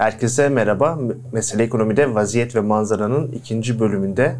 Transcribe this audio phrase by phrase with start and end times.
[0.00, 0.98] Herkese merhaba.
[1.32, 4.36] Mesele Ekonomi'de Vaziyet ve Manzara'nın ikinci bölümünde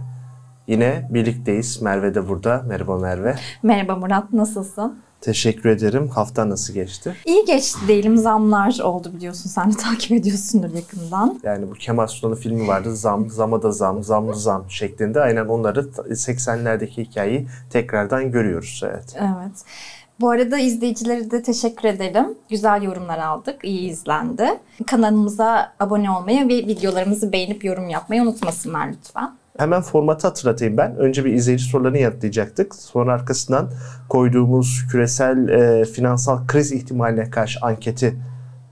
[0.66, 1.82] yine birlikteyiz.
[1.82, 2.64] Merve de burada.
[2.68, 3.36] Merhaba Merve.
[3.62, 4.98] Merhaba Murat, nasılsın?
[5.20, 6.08] Teşekkür ederim.
[6.08, 7.16] Hafta nasıl geçti?
[7.24, 8.16] İyi geçti diyelim.
[8.16, 9.50] Zamlar oldu biliyorsun.
[9.50, 11.40] Sen de takip ediyorsundur yakından.
[11.42, 12.96] Yani bu Kemal Sunal'ın filmi vardı.
[12.96, 15.20] Zam, zama da zam, zamlı zam şeklinde.
[15.20, 18.82] Aynen onları 80'lerdeki hikayeyi tekrardan görüyoruz.
[18.84, 19.16] Evet.
[19.18, 19.64] Evet.
[20.20, 22.26] Bu arada izleyicilere de teşekkür ederim.
[22.50, 24.48] Güzel yorumlar aldık, iyi izlendi.
[24.86, 29.30] Kanalımıza abone olmayı ve videolarımızı beğenip yorum yapmayı unutmasınlar lütfen.
[29.58, 30.96] Hemen formatı hatırlatayım ben.
[30.96, 32.74] Önce bir izleyici sorularını yanıtlayacaktık.
[32.74, 33.70] Sonra arkasından
[34.08, 38.16] koyduğumuz küresel e, finansal kriz ihtimaline karşı anketi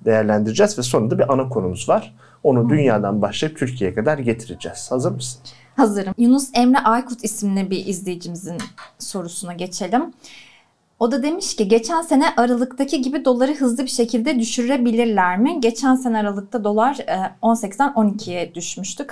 [0.05, 2.15] değerlendireceğiz ve sonunda bir ana konumuz var.
[2.43, 2.71] Onu hmm.
[2.71, 4.91] dünyadan başlayıp Türkiye'ye kadar getireceğiz.
[4.91, 5.41] Hazır mısın?
[5.77, 6.15] Hazırım.
[6.19, 8.59] Yunus Emre Aykut isimli bir izleyicimizin
[8.99, 10.12] sorusuna geçelim.
[10.99, 15.60] O da demiş ki geçen sene Aralık'taki gibi doları hızlı bir şekilde düşürebilirler mi?
[15.60, 16.95] Geçen sene Aralık'ta dolar
[17.43, 19.07] 18'den e, 12'ye düşmüştü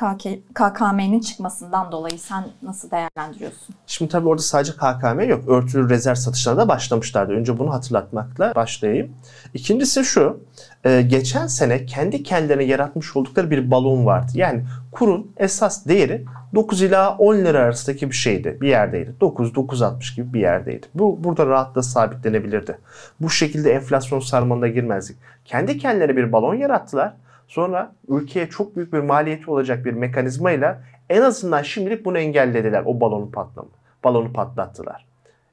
[0.54, 2.18] KKM'nin çıkmasından dolayı.
[2.18, 3.74] Sen nasıl değerlendiriyorsun?
[3.86, 5.48] Şimdi tabii orada sadece KKM yok.
[5.48, 7.32] Örtülü rezerv satışlarına da başlamışlardı.
[7.32, 9.12] Önce bunu hatırlatmakla başlayayım.
[9.54, 10.40] İkincisi şu.
[10.86, 14.32] E, geçen sene kendi kendilerine yaratmış oldukları bir balon vardı.
[14.34, 14.62] Yani
[14.92, 18.58] kurun esas değeri 9 ila 10 lira arasındaki bir şeydi.
[18.60, 19.14] Bir yerdeydi.
[19.20, 20.86] 9 960 gibi bir yerdeydi.
[20.94, 22.78] Bu burada rahatla sabitlenebilirdi.
[23.20, 25.16] Bu şekilde enflasyon sarmalına girmezdik.
[25.44, 27.12] Kendi kendilerine bir balon yarattılar.
[27.48, 33.00] Sonra ülkeye çok büyük bir maliyeti olacak bir mekanizmayla en azından şimdilik bunu engellediler o
[33.00, 33.68] balonu patlamı.
[34.04, 35.06] Balonu patlattılar.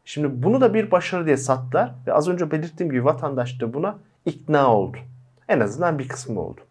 [0.06, 3.98] Şimdi bunu da bir başarı diye sattılar ve az önce belirttiğim gibi vatandaş da buna
[4.26, 4.98] ikna oldu.
[5.50, 6.62] En azından bir kısmı oldu.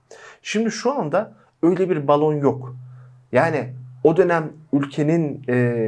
[0.42, 2.77] Şimdi şu anda öyle bir balon yok.
[3.33, 3.69] Yani
[4.05, 5.84] o dönem ülkenin e,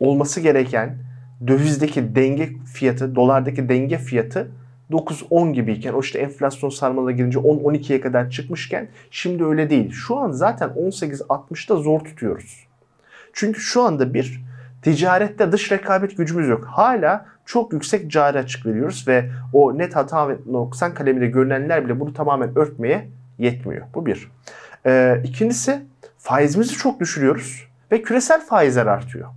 [0.00, 0.98] olması gereken
[1.46, 4.50] dövizdeki denge fiyatı, dolardaki denge fiyatı
[4.90, 9.92] 9-10 gibiyken o işte enflasyon sarmalına girince 10-12'ye kadar çıkmışken şimdi öyle değil.
[9.92, 12.66] Şu an zaten 18-60'da zor tutuyoruz.
[13.32, 14.42] Çünkü şu anda bir
[14.82, 16.64] ticarette dış rekabet gücümüz yok.
[16.64, 22.00] Hala çok yüksek cari açık veriyoruz ve o net hata ve noksan kaleminde görünenler bile
[22.00, 23.08] bunu tamamen örtmeye
[23.38, 23.86] yetmiyor.
[23.94, 24.30] Bu bir.
[24.86, 25.82] Ee, ikincisi
[26.18, 29.28] faizimizi çok düşürüyoruz ve küresel faizler artıyor.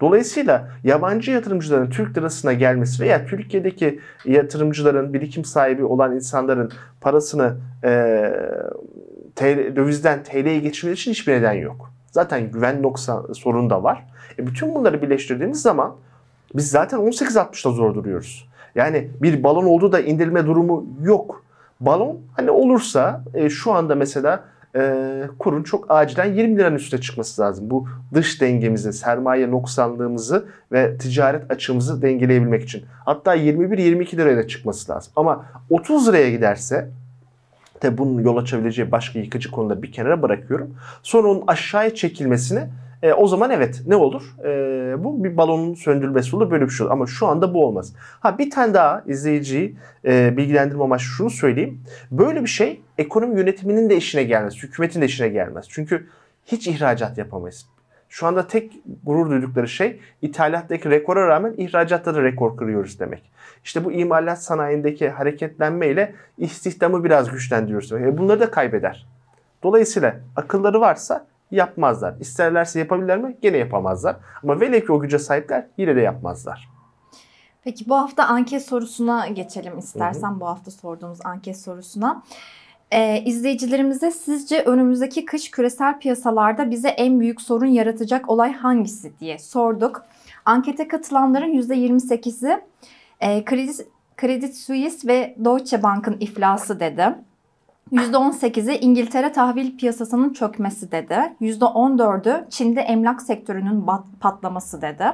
[0.00, 7.90] Dolayısıyla yabancı yatırımcıların Türk lirasına gelmesi veya Türkiye'deki yatırımcıların, birikim sahibi olan insanların parasını e,
[9.36, 11.95] TL, dövizden TL'ye geçirmeleri için hiçbir neden yok.
[12.16, 14.06] Zaten güven noksa sorunu da var.
[14.38, 15.94] E bütün bunları birleştirdiğimiz zaman
[16.54, 18.48] biz zaten 18.60'da zor duruyoruz.
[18.74, 21.42] Yani bir balon olduğu da indirilme durumu yok.
[21.80, 24.44] Balon hani olursa e, şu anda mesela
[24.76, 27.70] e, kurun çok acilen 20 liranın üstüne çıkması lazım.
[27.70, 32.84] Bu dış dengemizi, sermaye noksanlığımızı ve ticaret açığımızı dengeleyebilmek için.
[33.04, 35.12] Hatta 21-22 liraya da çıkması lazım.
[35.16, 36.90] Ama 30 liraya giderse
[37.80, 40.74] Tabi bunun yol açabileceği başka yıkıcı konuları bir kenara bırakıyorum.
[41.02, 42.68] Sonra onun aşağıya çekilmesini
[43.02, 44.34] e, o zaman evet ne olur?
[44.44, 46.92] E, bu bir balonun söndürülmesi olur böyle bir şey olur.
[46.92, 47.92] Ama şu anda bu olmaz.
[48.20, 51.80] Ha bir tane daha izleyiciyi e, bilgilendirme amaçlı şunu söyleyeyim.
[52.10, 54.62] Böyle bir şey ekonomi yönetiminin de işine gelmez.
[54.62, 55.66] Hükümetin de işine gelmez.
[55.68, 56.06] Çünkü
[56.46, 57.66] hiç ihracat yapamayız.
[58.08, 58.72] Şu anda tek
[59.04, 63.30] gurur duydukları şey ithalattaki rekora rağmen ihracatta da rekor kırıyoruz demek.
[63.64, 67.92] İşte bu imalat sanayindeki hareketlenmeyle istihdamı biraz güçlendiriyoruz.
[67.92, 69.06] E bunları da kaybeder.
[69.62, 72.14] Dolayısıyla akılları varsa yapmazlar.
[72.20, 73.36] İsterlerse yapabilirler mi?
[73.42, 74.16] Gene yapamazlar.
[74.42, 76.68] Ama velev ki o güce sahipler yine de yapmazlar.
[77.64, 80.30] Peki bu hafta anket sorusuna geçelim istersen.
[80.30, 80.40] Hı hı.
[80.40, 82.22] Bu hafta sorduğumuz anket sorusuna.
[82.90, 89.38] Ee, izleyicilerimize sizce önümüzdeki kış küresel piyasalarda bize en büyük sorun yaratacak olay hangisi diye
[89.38, 90.02] sorduk.
[90.44, 92.60] Ankete katılanların %28'i
[93.20, 93.86] e, Credit,
[94.20, 97.14] Credit Suisse ve Deutsche Bank'ın iflası dedi.
[97.92, 101.18] %18'i İngiltere tahvil piyasasının çökmesi dedi.
[101.40, 103.84] %14'ü Çin'de emlak sektörünün
[104.20, 105.04] patlaması dedi.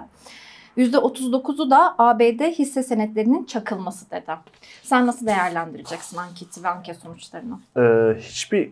[0.77, 4.33] %39'u da ABD hisse senetlerinin çakılması dedi.
[4.83, 7.59] Sen nasıl değerlendireceksin anketi ve anket sonuçlarını?
[7.77, 8.71] Ee, hiçbir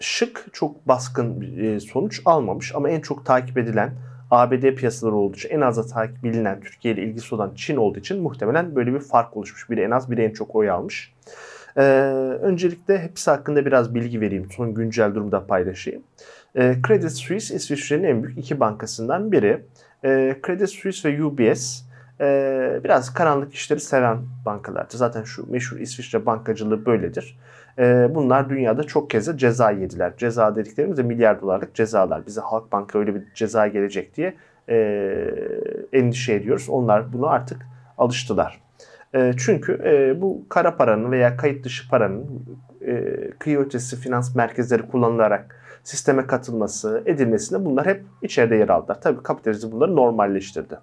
[0.00, 3.92] şık çok baskın e, sonuç almamış ama en çok takip edilen
[4.30, 8.22] ABD piyasaları olduğu için en az takip bilinen Türkiye ile ilgisi olan Çin olduğu için
[8.22, 9.70] muhtemelen böyle bir fark oluşmuş.
[9.70, 11.12] Biri en az biri en çok oy almış.
[11.76, 11.82] Ee,
[12.42, 14.48] öncelikle hepsi hakkında biraz bilgi vereyim.
[14.56, 16.02] Son güncel durumda paylaşayım.
[16.56, 19.62] Ee, Credit Suisse İsviçre'nin en büyük iki bankasından biri.
[20.06, 21.82] Ee, Credit Suisse ve UBS
[22.20, 24.96] e, biraz karanlık işleri seven bankalardır.
[24.96, 27.38] Zaten şu meşhur İsviçre bankacılığı böyledir.
[27.78, 30.12] E, bunlar dünyada çok kez de ceza yediler.
[30.16, 32.26] Ceza dediklerimiz de milyar dolarlık cezalar.
[32.26, 34.34] Bize Halkbanka öyle bir ceza gelecek diye
[34.68, 34.76] e,
[35.92, 36.68] endişe ediyoruz.
[36.68, 37.66] Onlar bunu artık
[37.98, 38.60] alıştılar.
[39.14, 42.26] E, çünkü e, bu kara paranın veya kayıt dışı paranın
[42.86, 49.00] e, kıyı ötesi finans merkezleri kullanılarak sisteme katılması, edilmesinde bunlar hep içeride yer aldılar.
[49.00, 50.78] Tabii kapitalizm bunları normalleştirdi.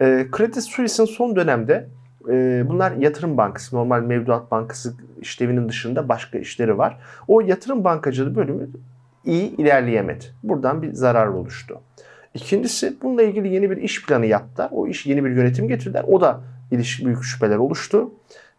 [0.00, 1.88] E, Credit Suisse'in son dönemde
[2.28, 6.98] e, bunlar yatırım bankası, normal mevduat bankası işlevinin dışında başka işleri var.
[7.28, 8.68] O yatırım bankacılığı bölümü
[9.24, 10.24] iyi ilerleyemedi.
[10.42, 11.80] Buradan bir zarar oluştu.
[12.34, 14.68] İkincisi bununla ilgili yeni bir iş planı yaptılar.
[14.72, 16.04] O iş yeni bir yönetim getirdiler.
[16.08, 16.40] O da
[16.70, 18.10] ilişki büyük şüpheler oluştu.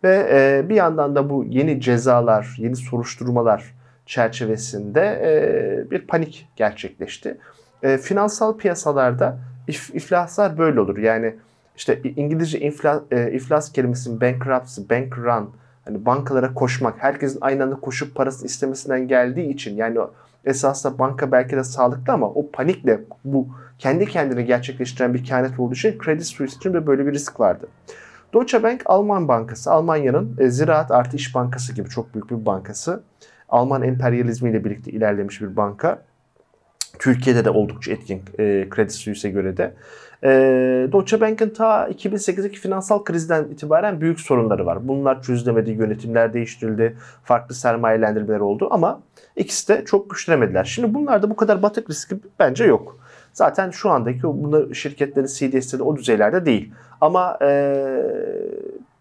[0.03, 3.80] Ve e, bir yandan da bu yeni cezalar, yeni soruşturmalar
[4.11, 7.37] çerçevesinde e, bir panik gerçekleşti.
[7.83, 9.37] E, finansal piyasalarda
[9.67, 10.97] if, iflaslar böyle olur.
[10.97, 11.35] Yani
[11.77, 15.49] işte İngilizce infla, e, iflas kelimesinin bankruptcy, bank run,
[15.85, 19.99] hani bankalara koşmak, herkesin aynı anda koşup parasını istemesinden geldiği için yani
[20.45, 23.47] esasında banka belki de sağlıklı ama o panikle bu
[23.79, 27.67] kendi kendini gerçekleştiren bir kehanet olduğu için Credit Suisse için de böyle bir risk vardı.
[28.33, 29.71] Deutsche Bank Alman bankası.
[29.71, 33.03] Almanya'nın e, Ziraat artı İş Bankası gibi çok büyük bir bankası.
[33.51, 36.01] Alman emperyalizmiyle birlikte ilerlemiş bir banka.
[36.99, 39.73] Türkiye'de de oldukça etkin e, Credit Suisse'e göre de.
[40.23, 40.29] E,
[40.91, 44.87] Deutsche Bank'ın ta 2008'deki finansal krizden itibaren büyük sorunları var.
[44.87, 49.01] Bunlar çözülemedi, yönetimler değiştirildi, farklı sermayelendirmeler oldu ama
[49.35, 50.63] ikisi de çok güçlenemediler.
[50.63, 52.97] Şimdi bunlarda bu kadar batık riski bence yok.
[53.33, 56.73] Zaten şu andaki bunlar şirketlerin CDS'leri o düzeylerde değil.
[57.01, 57.85] Ama e,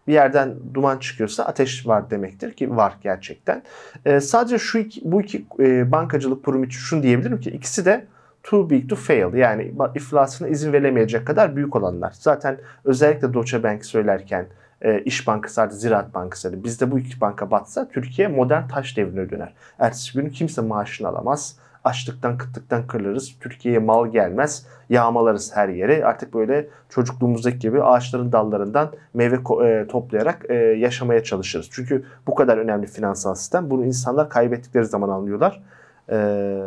[0.07, 3.63] bir yerden duman çıkıyorsa ateş var demektir ki var gerçekten.
[4.05, 8.05] E, sadece şu iki, bu iki e, bankacılık kurumu için şunu diyebilirim ki ikisi de
[8.43, 12.13] too big to fail yani iflasına izin verilemeyecek kadar büyük olanlar.
[12.19, 14.47] Zaten özellikle Deutsche Bank söylerken
[14.81, 19.29] e, İş Bankası artı Ziraat Bankası bizde bu iki banka batsa Türkiye modern taş devrine
[19.29, 19.53] döner.
[19.79, 23.35] Ertesi gün kimse maaşını alamaz açlıktan kıtlıktan kırılırız.
[23.39, 24.65] Türkiye'ye mal gelmez.
[24.89, 26.05] Yağmalarız her yere.
[26.05, 31.69] Artık böyle çocukluğumuzdaki gibi ağaçların dallarından meyve e, toplayarak e, yaşamaya çalışırız.
[31.71, 33.69] Çünkü bu kadar önemli finansal sistem.
[33.69, 35.61] Bunu insanlar kaybettikleri zaman anlıyorlar.
[36.09, 36.15] E,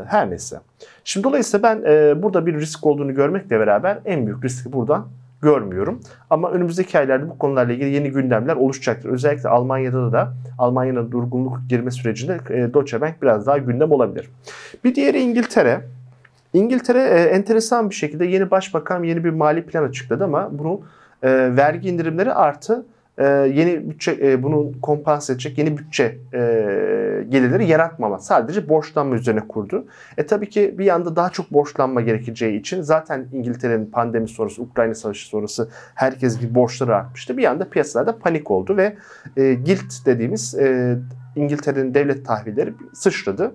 [0.07, 0.61] her neyse.
[1.05, 1.83] Şimdi dolayısıyla ben
[2.23, 5.07] burada bir risk olduğunu görmekle beraber en büyük riski buradan
[5.45, 6.01] görmüyorum.
[6.31, 9.09] Ama önümüzdeki aylarda bu konularla ilgili yeni gündemler oluşacaktır.
[9.09, 14.31] Özellikle Almanya'da da Almanya'nın durgunluk girme sürecinde e, Deutsche Bank biraz daha gündem olabilir.
[14.85, 15.81] Bir diğeri İngiltere.
[16.53, 20.81] İngiltere e, enteresan bir şekilde yeni başbakan yeni bir mali plan açıkladı ama bunu
[21.23, 22.87] e, vergi indirimleri artı
[23.19, 26.39] e, yeni bütçe e, bunu kompanse edecek yeni bütçe e,
[27.29, 28.19] gelirleri yaratmama.
[28.19, 29.87] Sadece borçlanma üzerine kurdu.
[30.17, 34.95] E tabii ki bir yanda daha çok borçlanma gerekeceği için zaten İngiltere'nin pandemi sonrası, Ukrayna
[34.95, 37.37] savaşı sonrası herkes bir borçları artmıştı.
[37.37, 38.97] Bir yanda piyasalarda panik oldu ve
[39.37, 40.97] e, gilt dediğimiz e,
[41.37, 43.55] İngiltere'nin devlet tahvilleri sıçradı.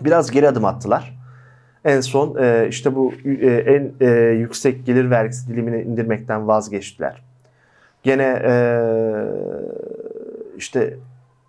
[0.00, 1.22] Biraz geri adım attılar.
[1.84, 7.31] En son e, işte bu e, en e, yüksek gelir vergisi dilimini indirmekten vazgeçtiler.
[8.02, 8.54] Gene e,
[10.56, 10.96] işte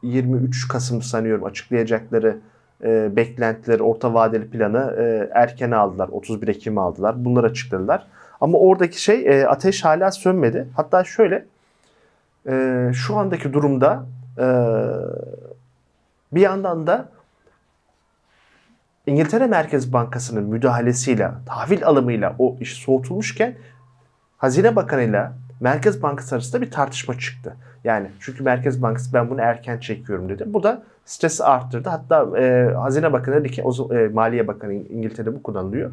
[0.01, 2.38] 23 Kasım sanıyorum açıklayacakları
[2.83, 6.09] e, beklentileri, orta vadeli planı e, erkene aldılar.
[6.11, 7.25] 31 Ekim aldılar.
[7.25, 8.07] Bunları açıkladılar.
[8.41, 10.67] Ama oradaki şey e, ateş hala sönmedi.
[10.75, 11.45] Hatta şöyle
[12.47, 14.06] e, şu andaki durumda
[14.38, 14.45] e,
[16.31, 17.09] bir yandan da
[19.07, 23.56] İngiltere Merkez Bankası'nın müdahalesiyle, tahvil alımıyla o iş soğutulmuşken
[24.37, 27.55] Hazine Bakanı'yla Merkez Bankası arasında bir tartışma çıktı.
[27.83, 30.43] Yani çünkü Merkez Bankası ben bunu erken çekiyorum dedi.
[30.47, 31.89] Bu da stresi arttırdı.
[31.89, 35.91] Hatta e, Hazine Bakanı dedi ki, o, e, Maliye Bakanı İngiltere'de bu kullanılıyor.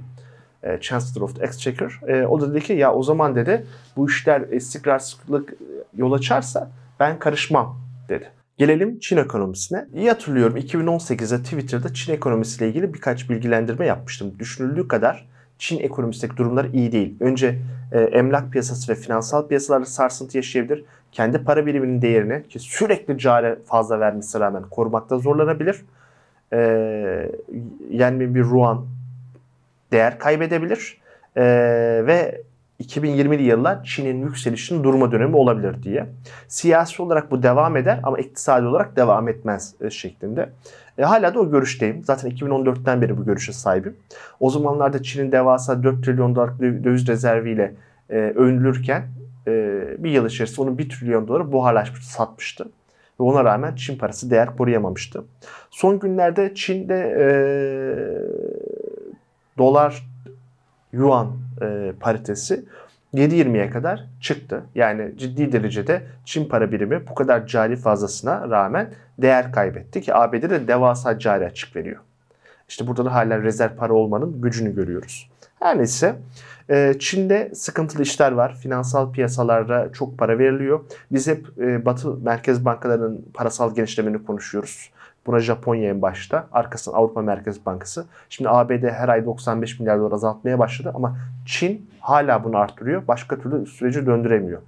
[0.62, 2.00] E, Chancellor of the Exchequer.
[2.06, 5.54] E, o da dedi ki ya o zaman dedi bu işler istikrarsızlık
[5.96, 7.76] yol açarsa ben karışmam
[8.08, 8.30] dedi.
[8.58, 9.86] Gelelim Çin ekonomisine.
[9.94, 14.34] İyi hatırlıyorum 2018'de Twitter'da Çin ekonomisiyle ilgili birkaç bilgilendirme yapmıştım.
[14.38, 15.28] Düşünüldüğü kadar
[15.60, 17.14] Çin ekonomisindeki durumlar iyi değil.
[17.20, 17.58] Önce
[17.92, 20.84] e, emlak piyasası ve finansal piyasalarda sarsıntı yaşayabilir.
[21.12, 25.82] Kendi para biriminin değerini ki sürekli cari fazla vermesine rağmen korumakta zorlanabilir.
[26.52, 26.58] E,
[27.90, 28.86] yani bir ruan
[29.92, 31.00] değer kaybedebilir.
[31.36, 31.42] E,
[32.06, 32.42] ve
[32.80, 36.06] 2020'li yıllar Çin'in yükselişinin durma dönemi olabilir diye.
[36.48, 40.50] Siyasi olarak bu devam eder ama iktisadi olarak devam etmez e, şeklinde.
[40.98, 42.04] E, hala da o görüşteyim.
[42.04, 43.96] Zaten 2014'ten beri bu görüşe sahibim.
[44.40, 47.74] O zamanlarda Çin'in devasa 4 trilyon dolarlık döviz rezerviyle
[48.10, 49.06] e, övünülürken
[49.46, 52.64] e, bir yıl içerisinde onun 1 trilyon doları buharlaşmış, satmıştı.
[53.20, 55.24] Ve ona rağmen Çin parası değer koruyamamıştı.
[55.70, 57.26] Son günlerde Çin'de e,
[59.58, 60.06] dolar
[60.92, 61.32] yuan
[61.62, 62.64] e, paritesi
[63.14, 64.62] 7.20'ye kadar çıktı.
[64.74, 70.50] Yani ciddi derecede Çin para birimi bu kadar cari fazlasına rağmen değer kaybetti ki ABD'de
[70.50, 72.00] de devasa cari açık veriyor.
[72.68, 75.30] İşte burada da hala rezerv para olmanın gücünü görüyoruz.
[75.60, 76.16] Her neyse
[76.70, 78.54] ee, Çin'de sıkıntılı işler var.
[78.54, 80.80] Finansal piyasalara çok para veriliyor.
[81.12, 84.90] Biz hep e, Batı merkez bankalarının parasal genişlemeni konuşuyoruz.
[85.26, 86.46] Buna Japonya en başta.
[86.52, 88.06] Arkasından Avrupa Merkez Bankası.
[88.28, 93.02] Şimdi ABD her ay 95 milyar dolar azaltmaya başladı ama Çin hala bunu arttırıyor.
[93.08, 94.60] Başka türlü süreci döndüremiyor.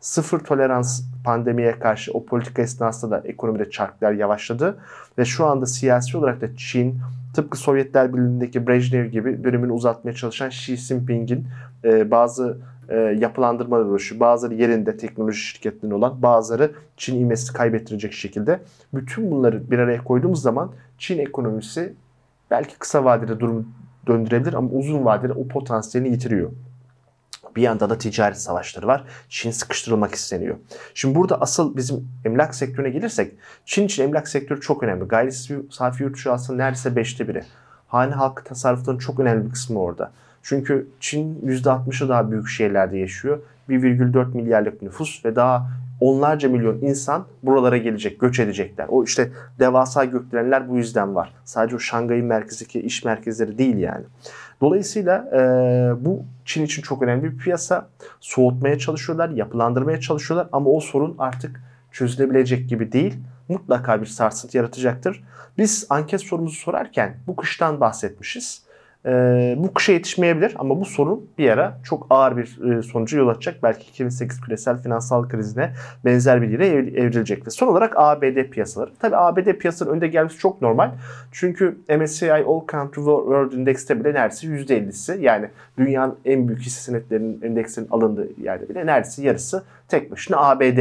[0.00, 4.78] Sıfır tolerans pandemiye karşı o politika esnasında da ekonomide çarklar yavaşladı.
[5.18, 7.00] Ve şu anda siyasi olarak da Çin
[7.34, 11.46] tıpkı Sovyetler Birliği'ndeki Brejnev gibi dönemini uzatmaya çalışan Xi Jinping'in
[11.84, 12.58] e, bazı
[12.90, 18.60] e, yapılandırmalar oluşu, bazıları yerinde teknoloji şirketlerinin olan, bazıları Çin imesi kaybettirecek şekilde.
[18.94, 21.94] Bütün bunları bir araya koyduğumuz zaman Çin ekonomisi
[22.50, 23.64] belki kısa vadede durumu
[24.06, 26.50] döndürebilir ama uzun vadede o potansiyelini yitiriyor.
[27.56, 29.04] Bir yanda da ticaret savaşları var.
[29.28, 30.56] Çin sıkıştırılmak isteniyor.
[30.94, 33.32] Şimdi burada asıl bizim emlak sektörüne gelirsek
[33.64, 35.04] Çin için emlak sektörü çok önemli.
[35.04, 35.32] Gayri
[35.70, 37.44] safi yurt dışı aslında neredeyse beşte biri.
[37.88, 40.12] Hane halkı tasarrufunun çok önemli bir kısmı orada.
[40.42, 43.38] Çünkü Çin %60'ı daha büyük şehirlerde yaşıyor.
[43.68, 45.70] 1,4 milyarlık nüfus ve daha
[46.00, 48.86] onlarca milyon insan buralara gelecek, göç edecekler.
[48.88, 51.34] O işte devasa gökdelenler bu yüzden var.
[51.44, 54.04] Sadece o Şangay'ın merkezindeki iş merkezleri değil yani.
[54.60, 57.88] Dolayısıyla e, bu Çin için çok önemli bir piyasa.
[58.20, 61.60] Soğutmaya çalışıyorlar, yapılandırmaya çalışıyorlar ama o sorun artık
[61.92, 63.14] çözülebilecek gibi değil.
[63.48, 65.24] Mutlaka bir sarsıntı yaratacaktır.
[65.58, 68.62] Biz anket sorumuzu sorarken bu kıştan bahsetmişiz
[69.06, 73.28] e, bu kışa yetişmeyebilir ama bu sorun bir ara çok ağır bir e, sonuca yol
[73.28, 73.62] açacak.
[73.62, 75.72] Belki 2008 küresel finansal krizine
[76.04, 77.46] benzer bir yere ev, evrilecek.
[77.46, 78.90] Ve son olarak ABD piyasaları.
[78.94, 80.90] Tabi ABD piyasaları önde gelmesi çok normal.
[81.32, 87.42] Çünkü MSCI All Country World Index'te bile neredeyse %50'si yani dünyanın en büyük hisse senetlerinin
[87.42, 90.78] endeksinin alındığı yerde bile neredeyse yarısı tek başına ABD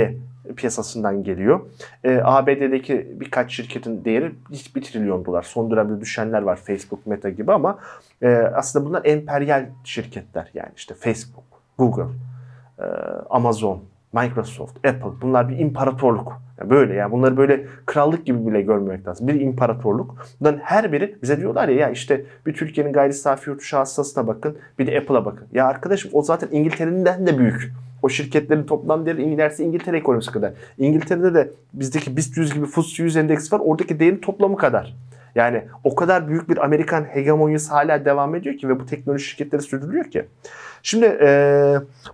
[0.55, 1.59] piyasasından geliyor.
[2.03, 4.31] E, ABD'deki birkaç şirketin değeri
[4.75, 5.43] bir trilyon dolar.
[5.43, 7.79] Son dönemde düşenler var Facebook, Meta gibi ama
[8.21, 10.51] e, aslında bunlar emperyal şirketler.
[10.53, 11.43] Yani işte Facebook,
[11.77, 12.13] Google,
[12.79, 12.83] e,
[13.29, 16.41] Amazon, Microsoft, Apple bunlar bir imparatorluk.
[16.59, 19.27] Yani böyle yani bunları böyle krallık gibi bile görmemek lazım.
[19.27, 20.15] Bir imparatorluk.
[20.39, 23.77] Bunların her biri bize diyorlar ya ya işte bir Türkiye'nin gayri safi yurt dışı
[24.27, 25.47] bakın bir de Apple'a bakın.
[25.51, 27.73] Ya arkadaşım o zaten İngiltere'den de büyük.
[28.01, 30.53] O şirketlerin toplam değeri İngiltere, İngiltere ekonomisi kadar.
[30.77, 33.61] İngiltere'de de bizdeki BIST 100 gibi FTSE 100 endeksi var.
[33.63, 34.95] Oradaki değerin toplamı kadar.
[35.35, 39.61] Yani o kadar büyük bir Amerikan hegemonyası hala devam ediyor ki ve bu teknoloji şirketleri
[39.61, 40.25] sürdürülüyor ki.
[40.83, 41.29] Şimdi e,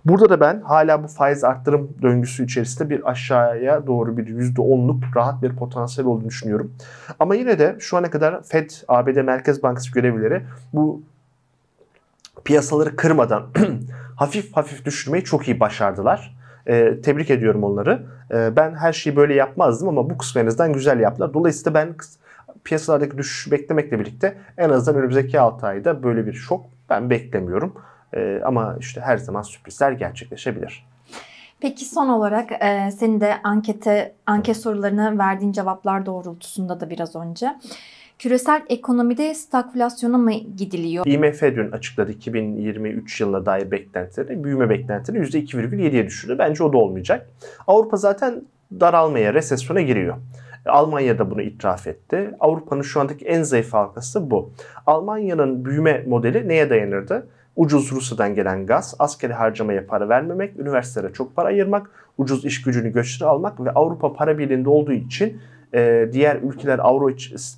[0.04, 5.42] burada da ben hala bu faiz arttırım döngüsü içerisinde bir aşağıya doğru bir %10'luk rahat
[5.42, 6.72] bir potansiyel olduğunu düşünüyorum.
[7.20, 11.02] Ama yine de şu ana kadar Fed, ABD Merkez Bankası görevlileri bu
[12.44, 13.46] piyasaları kırmadan
[14.16, 16.36] hafif hafif düşürmeyi çok iyi başardılar.
[16.66, 18.06] E, tebrik ediyorum onları.
[18.30, 21.34] E, ben her şeyi böyle yapmazdım ama bu kısmı en azından güzel yaptılar.
[21.34, 21.94] Dolayısıyla ben
[22.64, 27.74] piyasalardaki düşüş beklemekle birlikte en azından önümüzdeki 6 ayda böyle bir şok ben beklemiyorum.
[28.14, 30.86] E, ama işte her zaman sürprizler gerçekleşebilir.
[31.60, 37.56] Peki son olarak e, senin de ankete anket sorularına verdiğin cevaplar doğrultusunda da biraz önce
[38.18, 41.06] Küresel ekonomide stagflasyona mı gidiliyor?
[41.06, 46.36] IMF dün açıkladı 2023 yılına dair beklentileri, büyüme beklentileri %2,7'ye düşürdü.
[46.38, 47.30] Bence o da olmayacak.
[47.66, 48.42] Avrupa zaten
[48.80, 50.16] daralmaya, resesyona giriyor.
[50.66, 52.30] Almanya da bunu itiraf etti.
[52.40, 54.50] Avrupa'nın şu andaki en zayıf halkası bu.
[54.86, 57.26] Almanya'nın büyüme modeli neye dayanırdı?
[57.56, 62.92] Ucuz Rusya'dan gelen gaz, askeri harcamaya para vermemek, üniversitelere çok para ayırmak, ucuz iş gücünü
[62.92, 65.40] göçleri almak ve Avrupa para birliğinde olduğu için
[65.76, 67.10] e, diğer ülkeler Avro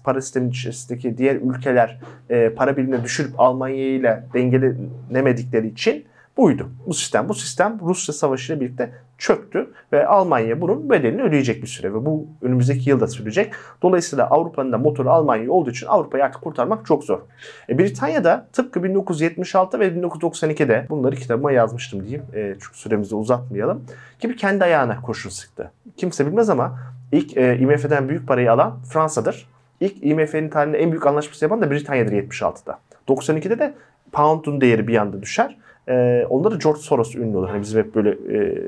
[0.05, 6.05] para sistemi içerisindeki diğer ülkeler e, para birimine düşürüp Almanya ile dengelenemedikleri için
[6.37, 6.69] buydu.
[6.87, 11.69] Bu sistem bu sistem Rusya Savaşı ile birlikte çöktü ve Almanya bunun bedelini ödeyecek bir
[11.69, 13.53] süre ve bu önümüzdeki yılda sürecek.
[13.83, 17.21] Dolayısıyla Avrupa'nın da motoru Almanya olduğu için Avrupa'yı artık kurtarmak çok zor.
[17.69, 22.23] E, Britanya'da tıpkı 1976 ve 1992'de bunları kitabıma yazmıştım diyeyim.
[22.35, 23.85] E, çünkü süremizi uzatmayalım.
[24.21, 25.73] Gibi kendi ayağına kurşun sıktı.
[25.97, 26.79] Kimse bilmez ama
[27.13, 29.49] ilk e, IMF'den büyük parayı alan Fransa'dır.
[29.81, 32.79] İlk IMF'nin tarihinde en büyük anlaşması yapan da Britanya'dır 76'da.
[33.09, 33.75] 92'de de
[34.13, 35.57] pound'un değeri bir anda düşer.
[35.89, 37.49] E, onda da George Soros ünlü olur.
[37.49, 38.59] Hani bizim hep böyle e,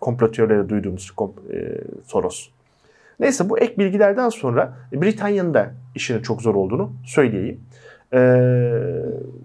[0.00, 0.32] komplo
[0.68, 1.56] duyduğumuz kom, e,
[2.04, 2.48] Soros.
[3.20, 7.60] Neyse bu ek bilgilerden sonra Britanya'nın da işinin çok zor olduğunu söyleyeyim.
[8.14, 8.20] E,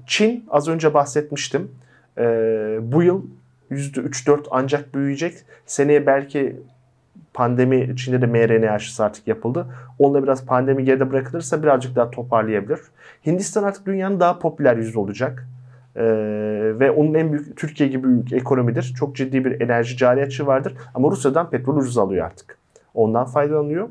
[0.07, 1.71] Çin az önce bahsetmiştim.
[2.17, 2.23] E,
[2.81, 3.21] bu yıl
[3.71, 5.33] %3-4 ancak büyüyecek.
[5.65, 6.55] Seneye belki
[7.33, 9.67] pandemi içinde de mRNA aşısı artık yapıldı.
[10.00, 12.79] Onunla biraz pandemi geride bırakılırsa birazcık daha toparlayabilir.
[13.25, 15.47] Hindistan artık dünyanın daha popüler yüzü olacak.
[15.95, 16.03] Ee,
[16.79, 18.93] ve onun en büyük Türkiye gibi büyük ekonomidir.
[19.00, 20.74] Çok ciddi bir enerji cari açığı vardır.
[20.95, 22.57] Ama Rusya'dan petrol ucuz alıyor artık.
[22.93, 23.89] Ondan faydalanıyor.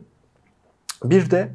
[1.05, 1.49] Bir de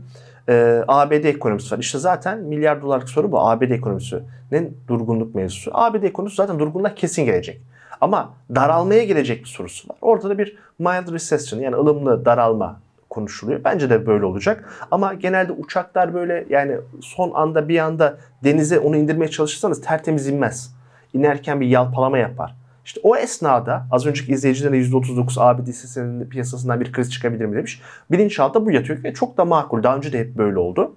[0.50, 1.80] e, ABD ekonomisi var.
[1.80, 3.40] İşte zaten milyar dolarlık soru bu.
[3.40, 5.72] ABD ekonomisinin durgunluk mevzusu.
[5.74, 7.62] ABD ekonomisi zaten durgunluğa kesin gelecek.
[8.02, 9.98] Ama daralmaya gelecek bir sorusu var.
[10.02, 12.80] Orada da bir mild recession yani ılımlı daralma
[13.10, 13.64] konuşuluyor.
[13.64, 14.70] Bence de böyle olacak.
[14.92, 20.76] Ama genelde uçaklar böyle yani son anda bir anda denize onu indirmeye çalışırsanız tertemiz inmez.
[21.14, 22.56] İnerken bir yalpalama yapar.
[22.86, 27.82] İşte o esnada az önceki izleyicilerin %39 ABD hissesinin piyasasından bir kriz çıkabilir mi demiş.
[28.12, 29.84] Bilinçaltı bu yatıyor ve çok da makul.
[29.84, 30.96] Daha önce de hep böyle oldu.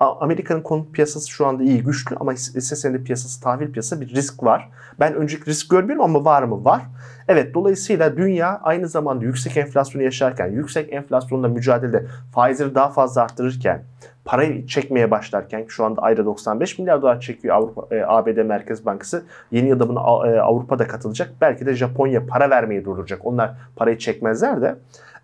[0.00, 4.42] Amerika'nın konut piyasası şu anda iyi güçlü ama hisse senedi piyasası, tahvil piyasası bir risk
[4.42, 4.68] var.
[5.00, 6.64] Ben önceki risk görmüyorum ama var mı?
[6.64, 6.82] Var.
[7.28, 13.82] Evet dolayısıyla dünya aynı zamanda yüksek enflasyonu yaşarken, yüksek enflasyonla mücadelede faizleri daha fazla arttırırken,
[14.24, 19.24] parayı çekmeye başlarken şu anda ayda 95 milyar dolar çekiyor Avrupa, e, ABD Merkez Bankası.
[19.50, 21.30] Yeni yılda buna e, Avrupa'da katılacak.
[21.40, 23.26] Belki de Japonya para vermeye durduracak.
[23.26, 24.76] Onlar parayı çekmezler de.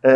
[0.04, 0.12] E,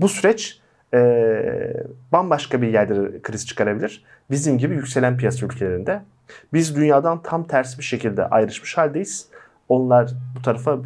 [0.00, 0.60] bu süreç
[0.94, 1.72] e,
[2.12, 4.04] bambaşka bir yerde kriz çıkarabilir.
[4.30, 6.02] Bizim gibi yükselen piyasa ülkelerinde.
[6.52, 9.28] Biz dünyadan tam tersi bir şekilde ayrışmış haldeyiz.
[9.68, 10.78] Onlar bu tarafa,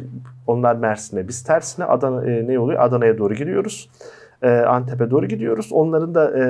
[0.47, 2.79] onlar Mersin'e, biz tersine Adana e, ne oluyor?
[2.79, 3.89] Adana'ya doğru gidiyoruz.
[4.41, 5.69] E, Antep'e doğru gidiyoruz.
[5.71, 6.43] Onların da e,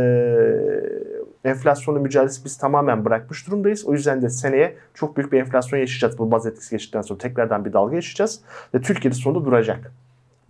[1.50, 3.86] enflasyonla mücadelesi biz tamamen bırakmış durumdayız.
[3.86, 6.18] O yüzden de seneye çok büyük bir enflasyon yaşayacağız.
[6.18, 8.40] Bu baz etkisi geçtikten sonra tekrardan bir dalga yaşayacağız.
[8.76, 9.92] Ve Türkiye'de sonunda duracak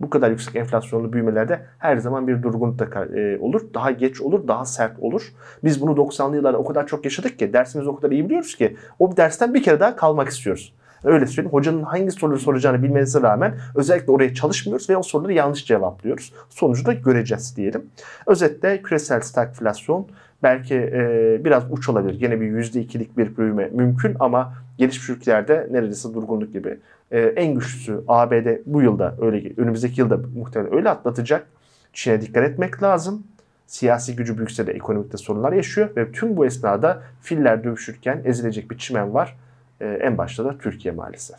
[0.02, 3.60] bu kadar yüksek enflasyonlu büyümelerde her zaman bir durgunluk da e, olur.
[3.74, 5.32] Daha geç olur, daha sert olur.
[5.64, 8.76] Biz bunu 90'lı yıllarda o kadar çok yaşadık ki dersimizi o kadar iyi biliyoruz ki
[8.98, 10.74] o dersten bir kere daha kalmak istiyoruz.
[11.04, 11.52] Öyle söyleyeyim.
[11.52, 16.32] Hocanın hangi soruları soracağını bilmenize rağmen özellikle oraya çalışmıyoruz ve o soruları yanlış cevaplıyoruz.
[16.50, 17.86] Sonucu da göreceğiz diyelim.
[18.26, 20.06] Özetle küresel stagflasyon
[20.42, 22.20] belki e, biraz uç olabilir.
[22.20, 26.78] Yine bir %2'lik bir büyüme mümkün ama gelişmiş ülkelerde neredeyse durgunluk gibi.
[27.12, 31.46] E, en güçlüsü ABD bu yılda öyle önümüzdeki yılda muhtemelen öyle atlatacak.
[31.92, 33.26] Çin'e dikkat etmek lazım.
[33.66, 38.78] Siyasi gücü büyükse de ekonomikte sorunlar yaşıyor ve tüm bu esnada filler dövüşürken ezilecek bir
[38.78, 39.36] çimen var.
[39.80, 41.36] E, en başta da Türkiye maalesef.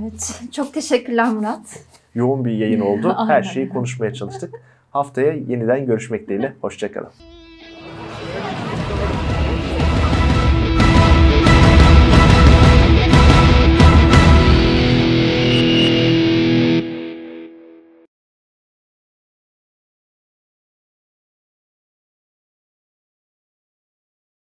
[0.00, 0.42] Evet.
[0.52, 1.84] Çok teşekkürler Murat.
[2.14, 3.16] Yoğun bir yayın oldu.
[3.28, 4.54] Her şeyi konuşmaya çalıştık.
[4.90, 6.52] Haftaya yeniden görüşmek dileğiyle.
[6.60, 7.10] Hoşçakalın.